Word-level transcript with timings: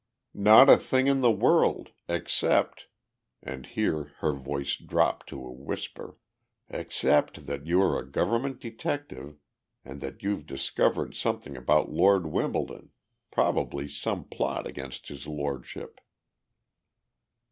"Not 0.33 0.67
a 0.67 0.77
thing 0.77 1.05
in 1.05 1.21
the 1.21 1.29
world 1.29 1.91
except," 2.07 2.87
and 3.43 3.67
here 3.67 4.13
her 4.17 4.33
voice 4.33 4.75
dropped 4.75 5.29
to 5.29 5.45
a 5.45 5.51
whisper 5.51 6.17
"except 6.69 7.45
that 7.45 7.67
you 7.67 7.79
are 7.83 7.99
a 7.99 8.09
government 8.11 8.59
detective 8.59 9.37
and 9.85 10.01
that 10.01 10.23
you've 10.23 10.47
discovered 10.47 11.13
something 11.13 11.55
about 11.55 11.91
Lord 11.91 12.25
Wimbledon, 12.25 12.89
probably 13.29 13.87
some 13.87 14.23
plot 14.23 14.65
against 14.65 15.09
His 15.09 15.27
Lordship." 15.27 16.01